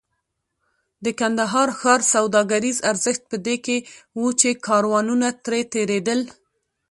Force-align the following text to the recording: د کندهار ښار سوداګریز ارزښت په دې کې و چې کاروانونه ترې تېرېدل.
د 1.03 1.05
کندهار 1.19 1.69
ښار 1.79 1.99
سوداګریز 2.13 2.77
ارزښت 2.91 3.23
په 3.31 3.37
دې 3.45 3.55
کې 3.65 3.77
و 4.19 4.23
چې 4.39 4.49
کاروانونه 4.67 5.27
ترې 5.43 5.61
تېرېدل. 5.73 6.19